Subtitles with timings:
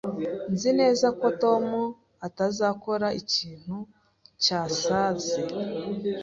[0.53, 1.63] Nzi neza ko Tom
[2.27, 3.77] atazakora ikintu
[4.43, 5.39] cyasaze